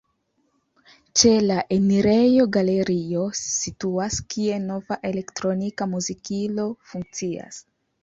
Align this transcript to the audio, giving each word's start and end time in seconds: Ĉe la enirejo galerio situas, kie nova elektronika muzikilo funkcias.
Ĉe 1.19 1.33
la 1.51 1.57
enirejo 1.77 2.47
galerio 2.57 3.27
situas, 3.43 4.19
kie 4.35 4.59
nova 4.67 5.01
elektronika 5.13 5.93
muzikilo 5.97 6.71
funkcias. 6.95 7.67